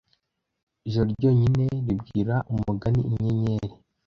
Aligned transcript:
ijoro 0.87 1.07
ryonyine 1.15 1.65
ribwira 1.85 2.35
umugani 2.51 3.01
inyenyeri 3.09 3.71